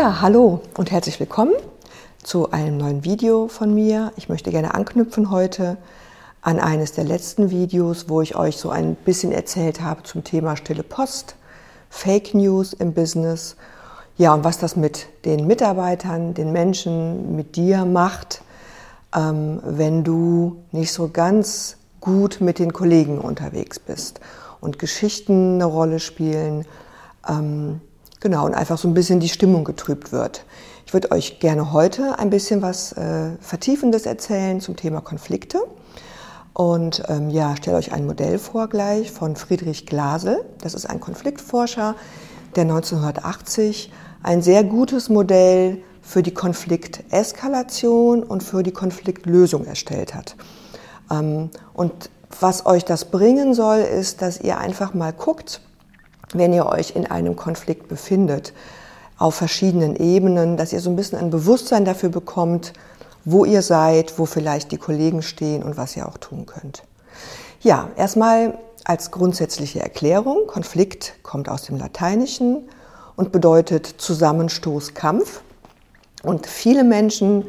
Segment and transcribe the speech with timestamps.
[0.00, 1.52] Ja, hallo und herzlich willkommen
[2.22, 4.12] zu einem neuen Video von mir.
[4.16, 5.76] Ich möchte gerne anknüpfen heute
[6.40, 10.56] an eines der letzten Videos, wo ich euch so ein bisschen erzählt habe zum Thema
[10.56, 11.36] stille Post,
[11.90, 13.56] Fake News im Business.
[14.16, 18.40] Ja, und was das mit den Mitarbeitern, den Menschen, mit dir macht,
[19.14, 24.20] ähm, wenn du nicht so ganz gut mit den Kollegen unterwegs bist
[24.62, 26.64] und Geschichten eine Rolle spielen.
[27.28, 27.82] Ähm,
[28.20, 30.44] Genau, und einfach so ein bisschen die Stimmung getrübt wird.
[30.84, 35.58] Ich würde euch gerne heute ein bisschen was äh, Vertiefendes erzählen zum Thema Konflikte.
[36.52, 40.44] Und ähm, ja, stelle euch ein Modell vor gleich von Friedrich Glasel.
[40.60, 41.94] Das ist ein Konfliktforscher,
[42.56, 43.90] der 1980
[44.22, 50.36] ein sehr gutes Modell für die Konflikteskalation und für die Konfliktlösung erstellt hat.
[51.10, 55.62] Ähm, und was euch das bringen soll, ist, dass ihr einfach mal guckt,
[56.32, 58.52] wenn ihr euch in einem Konflikt befindet,
[59.18, 62.72] auf verschiedenen Ebenen, dass ihr so ein bisschen ein Bewusstsein dafür bekommt,
[63.24, 66.84] wo ihr seid, wo vielleicht die Kollegen stehen und was ihr auch tun könnt.
[67.60, 72.68] Ja, erstmal als grundsätzliche Erklärung, Konflikt kommt aus dem Lateinischen
[73.16, 75.42] und bedeutet Zusammenstoß, Kampf.
[76.22, 77.44] Und viele Menschen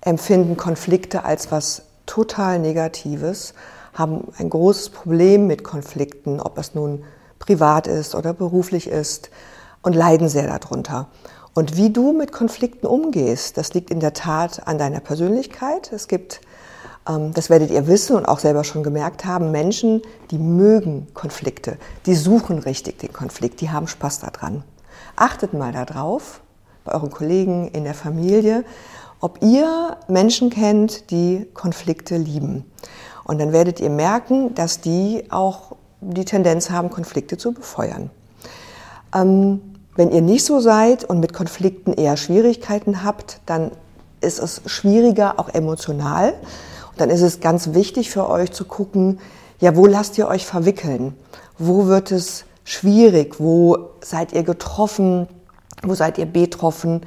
[0.00, 3.54] empfinden Konflikte als was total Negatives,
[3.94, 7.04] haben ein großes Problem mit Konflikten, ob es nun
[7.38, 9.30] privat ist oder beruflich ist
[9.82, 11.08] und leiden sehr darunter.
[11.54, 15.92] Und wie du mit Konflikten umgehst, das liegt in der Tat an deiner Persönlichkeit.
[15.92, 16.40] Es gibt,
[17.08, 21.78] ähm, das werdet ihr wissen und auch selber schon gemerkt haben, Menschen, die mögen Konflikte,
[22.06, 24.62] die suchen richtig den Konflikt, die haben Spaß daran.
[25.16, 26.42] Achtet mal darauf,
[26.84, 28.64] bei euren Kollegen, in der Familie,
[29.20, 32.70] ob ihr Menschen kennt, die Konflikte lieben.
[33.24, 38.10] Und dann werdet ihr merken, dass die auch die Tendenz haben, Konflikte zu befeuern.
[39.14, 39.60] Ähm,
[39.96, 43.72] wenn ihr nicht so seid und mit Konflikten eher Schwierigkeiten habt, dann
[44.20, 46.34] ist es schwieriger, auch emotional.
[46.90, 49.18] Und dann ist es ganz wichtig für euch zu gucken,
[49.60, 51.16] ja, wo lasst ihr euch verwickeln?
[51.58, 53.40] Wo wird es schwierig?
[53.40, 55.26] Wo seid ihr getroffen?
[55.82, 57.02] Wo seid ihr betroffen?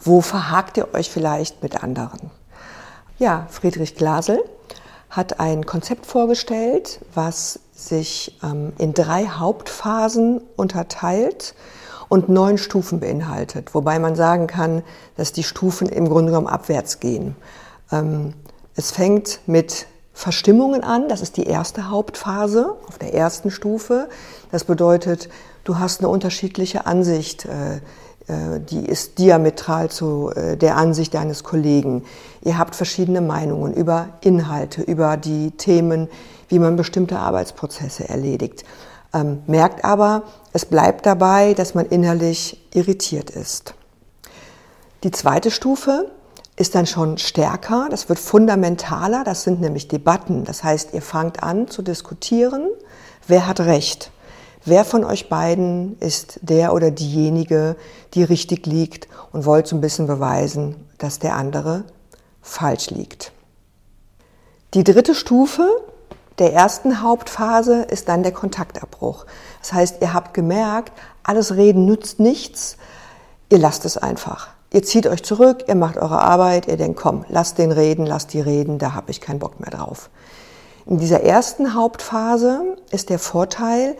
[0.00, 2.30] Wo verhakt ihr euch vielleicht mit anderen?
[3.18, 4.38] Ja, Friedrich Glasel
[5.10, 11.54] hat ein Konzept vorgestellt, was sich ähm, in drei Hauptphasen unterteilt
[12.08, 14.82] und neun Stufen beinhaltet, wobei man sagen kann,
[15.16, 17.36] dass die Stufen im Grunde genommen abwärts gehen.
[17.92, 18.32] Ähm,
[18.74, 24.08] es fängt mit Verstimmungen an, das ist die erste Hauptphase auf der ersten Stufe.
[24.50, 25.28] Das bedeutet,
[25.64, 27.80] du hast eine unterschiedliche Ansicht äh,
[28.60, 32.04] die ist diametral zu äh, der Ansicht deines Kollegen.
[32.42, 36.08] Ihr habt verschiedene Meinungen über Inhalte, über die Themen,
[36.48, 38.64] wie man bestimmte Arbeitsprozesse erledigt.
[39.14, 43.74] Ähm, merkt aber, es bleibt dabei, dass man innerlich irritiert ist.
[45.04, 46.10] Die zweite Stufe
[46.56, 50.44] ist dann schon stärker, das wird fundamentaler, das sind nämlich Debatten.
[50.44, 52.68] Das heißt, ihr fangt an zu diskutieren,
[53.26, 54.10] wer hat Recht.
[54.68, 57.76] Wer von euch beiden ist der oder diejenige,
[58.14, 61.84] die richtig liegt und wollt so ein bisschen beweisen, dass der andere
[62.42, 63.30] falsch liegt?
[64.74, 65.68] Die dritte Stufe
[66.40, 69.24] der ersten Hauptphase ist dann der Kontaktabbruch.
[69.60, 72.76] Das heißt, ihr habt gemerkt, alles Reden nützt nichts,
[73.50, 74.48] ihr lasst es einfach.
[74.72, 78.32] Ihr zieht euch zurück, ihr macht eure Arbeit, ihr denkt, komm, lasst den reden, lasst
[78.32, 80.10] die reden, da habe ich keinen Bock mehr drauf.
[80.86, 83.96] In dieser ersten Hauptphase ist der Vorteil,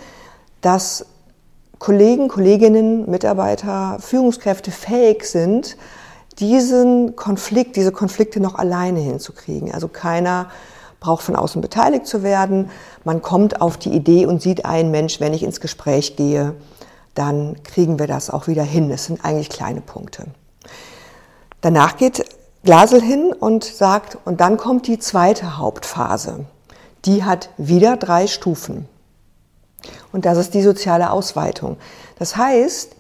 [0.61, 1.07] dass
[1.79, 5.77] Kollegen, Kolleginnen, Mitarbeiter, Führungskräfte fähig sind,
[6.39, 9.73] diesen Konflikt, diese Konflikte noch alleine hinzukriegen.
[9.73, 10.49] Also keiner
[11.01, 12.71] braucht von außen beteiligt zu werden.
[13.05, 16.55] Man kommt auf die Idee und sieht einen Mensch, wenn ich ins Gespräch gehe,
[17.15, 18.91] dann kriegen wir das auch wieder hin.
[18.91, 20.27] Das sind eigentlich kleine Punkte.
[21.61, 22.25] Danach geht
[22.65, 26.47] Glasel hin und sagt, und dann kommt die zweite Hauptphase.
[27.05, 28.89] Die hat wieder drei Stufen.
[30.13, 31.77] Und das ist die soziale Ausweitung.
[32.19, 32.93] Das heißt,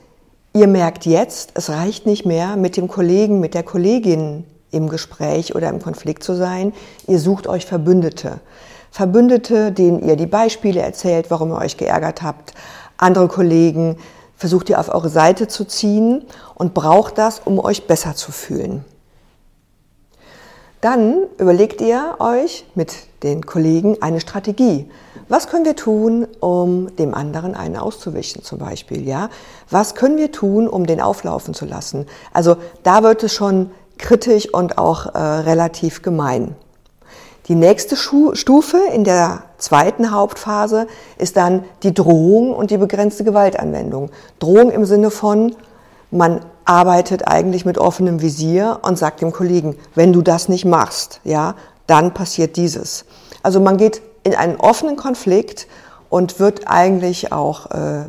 [0.52, 5.54] ihr merkt jetzt, es reicht nicht mehr, mit dem Kollegen, mit der Kollegin im Gespräch
[5.54, 6.72] oder im Konflikt zu sein.
[7.06, 8.40] Ihr sucht euch Verbündete.
[8.90, 12.54] Verbündete, denen ihr die Beispiele erzählt, warum ihr euch geärgert habt.
[12.96, 13.96] Andere Kollegen
[14.36, 16.24] versucht ihr auf eure Seite zu ziehen
[16.54, 18.84] und braucht das, um euch besser zu fühlen.
[20.86, 22.94] Dann überlegt ihr euch mit
[23.24, 24.88] den Kollegen eine Strategie.
[25.28, 29.04] Was können wir tun, um dem anderen einen auszuwischen zum Beispiel?
[29.04, 29.28] Ja?
[29.68, 32.06] Was können wir tun, um den auflaufen zu lassen?
[32.32, 36.54] Also da wird es schon kritisch und auch äh, relativ gemein.
[37.48, 40.86] Die nächste Stufe in der zweiten Hauptphase
[41.18, 44.10] ist dann die Drohung und die begrenzte Gewaltanwendung.
[44.38, 45.56] Drohung im Sinne von,
[46.10, 51.20] man arbeitet eigentlich mit offenem Visier und sagt dem Kollegen, wenn du das nicht machst,
[51.24, 51.54] ja,
[51.86, 53.04] dann passiert dieses.
[53.42, 55.68] Also man geht in einen offenen Konflikt
[56.08, 58.06] und wird eigentlich auch äh,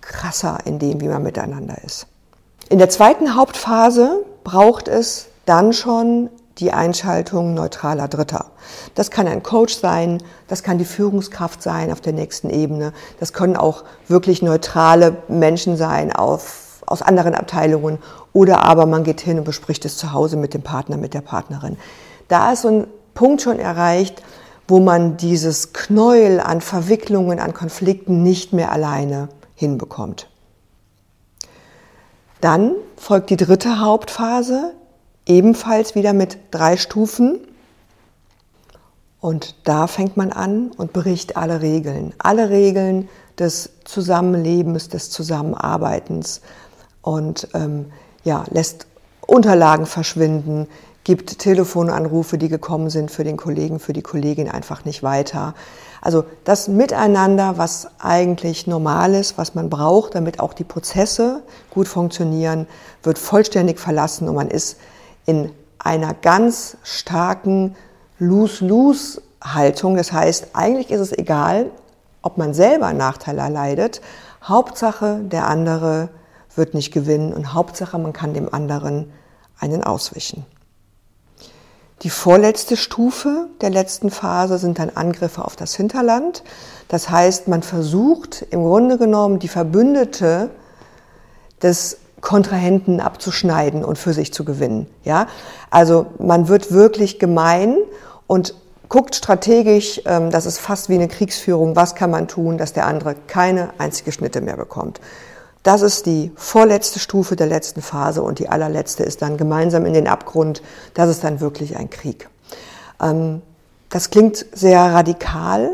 [0.00, 2.06] krasser in dem, wie man miteinander ist.
[2.68, 8.46] In der zweiten Hauptphase braucht es dann schon die Einschaltung neutraler Dritter.
[8.94, 13.32] Das kann ein Coach sein, das kann die Führungskraft sein auf der nächsten Ebene, das
[13.32, 17.98] können auch wirklich neutrale Menschen sein auf, aus anderen Abteilungen
[18.32, 21.20] oder aber man geht hin und bespricht es zu Hause mit dem Partner, mit der
[21.20, 21.76] Partnerin.
[22.28, 24.22] Da ist so ein Punkt schon erreicht,
[24.68, 30.28] wo man dieses Knäuel an Verwicklungen, an Konflikten nicht mehr alleine hinbekommt.
[32.40, 34.74] Dann folgt die dritte Hauptphase,
[35.26, 37.38] ebenfalls wieder mit drei Stufen.
[39.20, 43.08] Und da fängt man an und bricht alle Regeln, alle Regeln
[43.38, 46.40] des Zusammenlebens, des Zusammenarbeitens
[47.02, 47.92] und ähm,
[48.24, 48.86] ja, lässt
[49.26, 50.68] Unterlagen verschwinden,
[51.04, 55.54] gibt Telefonanrufe, die gekommen sind für den Kollegen, für die Kollegin einfach nicht weiter.
[56.00, 61.88] Also das Miteinander, was eigentlich normal ist, was man braucht, damit auch die Prozesse gut
[61.88, 62.66] funktionieren,
[63.02, 64.78] wird vollständig verlassen und man ist
[65.26, 67.76] in einer ganz starken
[68.18, 69.96] Lose-Lose-Haltung.
[69.96, 71.70] Das heißt, eigentlich ist es egal,
[72.22, 74.00] ob man selber einen Nachteil erleidet.
[74.44, 76.08] Hauptsache, der andere
[76.56, 79.12] wird nicht gewinnen und Hauptsache, man kann dem anderen
[79.58, 80.44] einen auswischen.
[82.02, 86.42] Die vorletzte Stufe der letzten Phase sind dann Angriffe auf das Hinterland.
[86.88, 90.50] Das heißt, man versucht im Grunde genommen die Verbündete
[91.62, 94.88] des Kontrahenten abzuschneiden und für sich zu gewinnen.
[95.04, 95.26] Ja,
[95.70, 97.76] also man wird wirklich gemein
[98.26, 98.54] und
[98.88, 102.86] guckt strategisch, ähm, das ist fast wie eine Kriegsführung, was kann man tun, dass der
[102.86, 105.00] andere keine einzige Schnitte mehr bekommt.
[105.62, 109.92] Das ist die vorletzte Stufe der letzten Phase und die allerletzte ist dann gemeinsam in
[109.92, 110.62] den Abgrund.
[110.94, 112.28] Das ist dann wirklich ein Krieg.
[113.00, 113.42] Ähm,
[113.90, 115.70] das klingt sehr radikal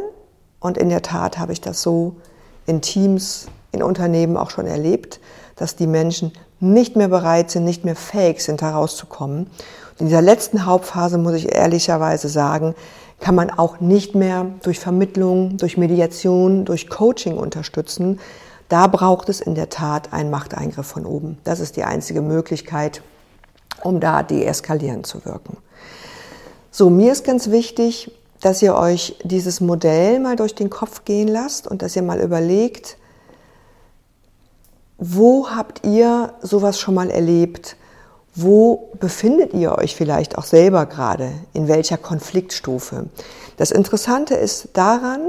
[0.60, 2.16] und in der Tat habe ich das so
[2.66, 5.20] in Teams, in Unternehmen auch schon erlebt,
[5.56, 9.44] dass die Menschen nicht mehr bereit sind, nicht mehr fähig sind, herauszukommen.
[9.44, 12.74] Und in dieser letzten Hauptphase muss ich ehrlicherweise sagen,
[13.20, 18.20] kann man auch nicht mehr durch Vermittlung, durch Mediation, durch Coaching unterstützen,
[18.68, 21.38] da braucht es in der Tat einen Machteingriff von oben.
[21.44, 23.02] Das ist die einzige Möglichkeit,
[23.82, 25.56] um da deeskalierend zu wirken.
[26.70, 31.28] So, mir ist ganz wichtig, dass ihr euch dieses Modell mal durch den Kopf gehen
[31.28, 32.96] lasst und dass ihr mal überlegt,
[34.98, 37.76] wo habt ihr sowas schon mal erlebt?
[38.34, 41.32] Wo befindet ihr euch vielleicht auch selber gerade?
[41.52, 43.06] In welcher Konfliktstufe?
[43.56, 45.20] Das Interessante ist daran,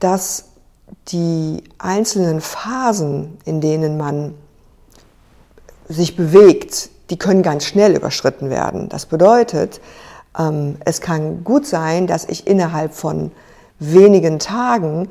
[0.00, 0.44] dass
[1.08, 4.34] die einzelnen Phasen, in denen man
[5.88, 8.88] sich bewegt, die können ganz schnell überschritten werden.
[8.88, 9.80] Das bedeutet,
[10.38, 13.30] ähm, es kann gut sein, dass ich innerhalb von
[13.78, 15.08] wenigen Tagen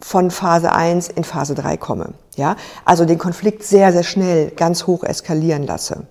[0.00, 2.14] von Phase 1 in Phase 3 komme.
[2.36, 2.56] Ja?
[2.84, 6.06] Also den Konflikt sehr, sehr schnell ganz hoch eskalieren lasse.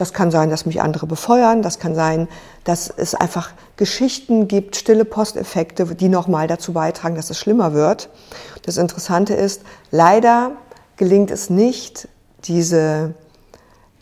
[0.00, 1.60] Das kann sein, dass mich andere befeuern.
[1.60, 2.26] Das kann sein,
[2.64, 8.08] dass es einfach Geschichten gibt, stille Posteffekte, die nochmal dazu beitragen, dass es schlimmer wird.
[8.64, 9.60] Das Interessante ist,
[9.90, 10.52] leider
[10.96, 12.08] gelingt es nicht,
[12.44, 13.12] diese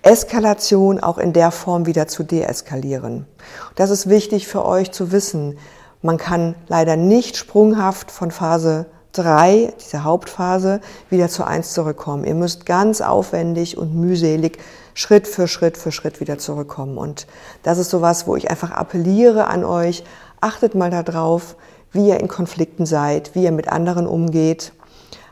[0.03, 3.27] Eskalation auch in der Form wieder zu deeskalieren.
[3.75, 5.59] Das ist wichtig für euch zu wissen.
[6.01, 10.81] Man kann leider nicht sprunghaft von Phase 3, diese Hauptphase,
[11.11, 12.23] wieder zu 1 zurückkommen.
[12.23, 14.59] Ihr müsst ganz aufwendig und mühselig
[14.99, 16.99] Schritt für Schritt für Schritt wieder zurückkommen.
[16.99, 17.29] Und
[17.63, 20.03] das ist sowas, wo ich einfach appelliere an euch,
[20.41, 21.55] achtet mal darauf,
[21.93, 24.73] wie ihr in Konflikten seid, wie ihr mit anderen umgeht.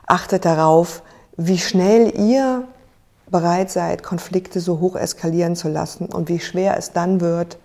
[0.06, 1.02] Achtet darauf,
[1.36, 2.62] wie schnell ihr
[3.28, 7.58] bereit seid, Konflikte so hoch eskalieren zu lassen und wie schwer es dann wird,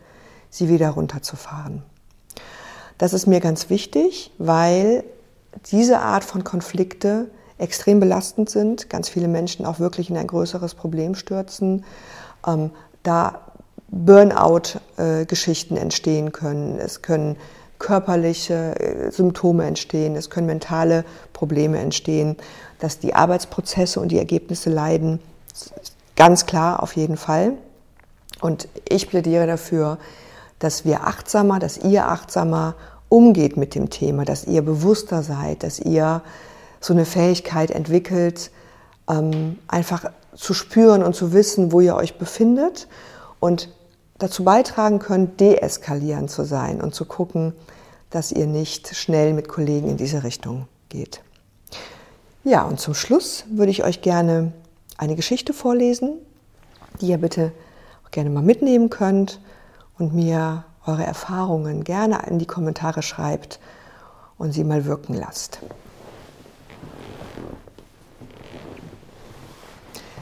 [0.50, 1.84] sie wieder runterzufahren.
[2.98, 5.04] Das ist mir ganz wichtig, weil
[5.72, 7.30] diese Art von Konflikte
[7.62, 11.86] extrem belastend sind, ganz viele Menschen auch wirklich in ein größeres Problem stürzen,
[12.46, 12.72] ähm,
[13.04, 13.40] da
[13.90, 17.36] Burnout-Geschichten entstehen können, es können
[17.78, 21.04] körperliche äh, Symptome entstehen, es können mentale
[21.34, 22.38] Probleme entstehen,
[22.80, 25.20] dass die Arbeitsprozesse und die Ergebnisse leiden,
[26.16, 27.54] ganz klar auf jeden Fall.
[28.40, 29.98] Und ich plädiere dafür,
[30.60, 32.76] dass wir achtsamer, dass ihr achtsamer
[33.10, 36.22] umgeht mit dem Thema, dass ihr bewusster seid, dass ihr
[36.82, 38.52] so eine Fähigkeit entwickelt,
[39.10, 42.88] ähm, einfach zu spüren und zu wissen, wo ihr euch befindet
[43.40, 43.70] und
[44.18, 47.54] dazu beitragen könnt, deeskalierend zu sein und zu gucken,
[48.10, 51.22] dass ihr nicht schnell mit Kollegen in diese Richtung geht.
[52.44, 54.52] Ja, und zum Schluss würde ich euch gerne
[54.98, 56.14] eine Geschichte vorlesen,
[57.00, 57.52] die ihr bitte
[58.06, 59.40] auch gerne mal mitnehmen könnt
[59.98, 63.60] und mir eure Erfahrungen gerne in die Kommentare schreibt
[64.38, 65.60] und sie mal wirken lasst.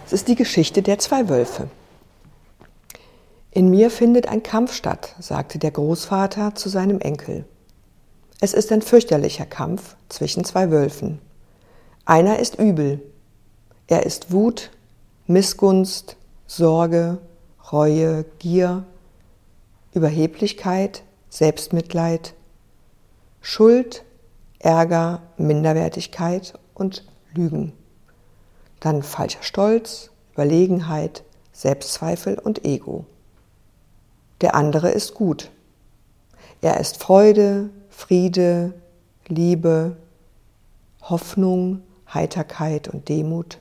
[0.09, 1.69] Es ist die Geschichte der zwei Wölfe.
[3.51, 7.45] In mir findet ein Kampf statt, sagte der Großvater zu seinem Enkel.
[8.41, 11.21] Es ist ein fürchterlicher Kampf zwischen zwei Wölfen.
[12.05, 13.03] Einer ist übel.
[13.85, 14.71] Er ist Wut,
[15.27, 17.19] Missgunst, Sorge,
[17.71, 18.85] Reue, Gier,
[19.93, 22.33] Überheblichkeit, Selbstmitleid,
[23.41, 24.03] Schuld,
[24.57, 27.73] Ärger, Minderwertigkeit und Lügen.
[28.79, 33.05] Dann falscher Stolz, Überlegenheit, Selbstzweifel und Ego.
[34.41, 35.51] Der andere ist gut.
[36.61, 38.73] Er ist Freude, Friede,
[39.27, 39.97] Liebe,
[41.01, 41.81] Hoffnung,
[42.13, 43.59] Heiterkeit und Demut,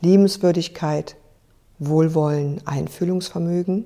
[0.00, 1.16] Liebenswürdigkeit,
[1.78, 3.84] Wohlwollen, Einfühlungsvermögen,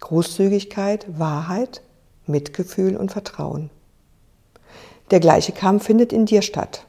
[0.00, 1.82] Großzügigkeit, Wahrheit,
[2.26, 3.70] Mitgefühl und Vertrauen.
[5.10, 6.86] Der gleiche Kampf findet in dir statt,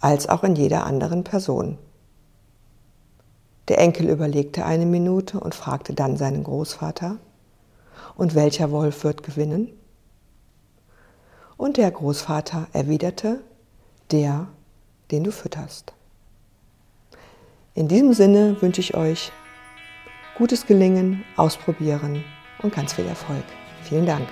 [0.00, 1.78] als auch in jeder anderen Person.
[3.68, 7.18] Der Enkel überlegte eine Minute und fragte dann seinen Großvater,
[8.16, 9.68] und welcher Wolf wird gewinnen?
[11.56, 13.40] Und der Großvater erwiderte,
[14.10, 14.48] der,
[15.10, 15.92] den du fütterst.
[17.74, 19.30] In diesem Sinne wünsche ich euch
[20.36, 22.24] gutes Gelingen, ausprobieren
[22.62, 23.44] und ganz viel Erfolg.
[23.84, 24.26] Vielen Dank.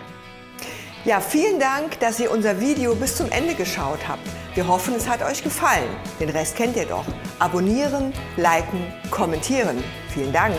[1.05, 4.27] Ja, vielen Dank, dass ihr unser Video bis zum Ende geschaut habt.
[4.59, 5.89] Wir hoffen, es hat euch gefallen.
[6.19, 7.05] Den Rest kennt ihr doch.
[7.39, 9.85] Abonnieren, liken, kommentieren.
[10.13, 10.57] Vielen Dank.